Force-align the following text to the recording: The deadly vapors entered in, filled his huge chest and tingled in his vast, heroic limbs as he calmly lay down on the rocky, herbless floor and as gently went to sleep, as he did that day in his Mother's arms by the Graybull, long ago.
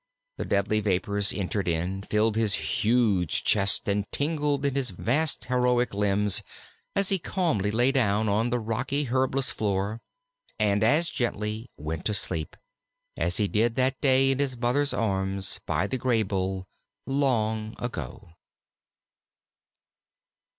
The 0.39 0.45
deadly 0.45 0.79
vapors 0.79 1.31
entered 1.31 1.67
in, 1.67 2.01
filled 2.01 2.35
his 2.35 2.55
huge 2.55 3.43
chest 3.43 3.87
and 3.87 4.03
tingled 4.11 4.65
in 4.65 4.73
his 4.73 4.89
vast, 4.89 5.45
heroic 5.45 5.93
limbs 5.93 6.41
as 6.95 7.09
he 7.09 7.19
calmly 7.19 7.69
lay 7.69 7.91
down 7.91 8.27
on 8.27 8.49
the 8.49 8.57
rocky, 8.57 9.03
herbless 9.03 9.51
floor 9.51 10.01
and 10.57 10.83
as 10.83 11.11
gently 11.11 11.69
went 11.77 12.05
to 12.05 12.15
sleep, 12.15 12.57
as 13.15 13.37
he 13.37 13.47
did 13.47 13.75
that 13.75 14.01
day 14.01 14.31
in 14.31 14.39
his 14.39 14.57
Mother's 14.57 14.91
arms 14.91 15.59
by 15.67 15.85
the 15.85 15.99
Graybull, 15.99 16.65
long 17.05 17.75
ago. 17.77 18.31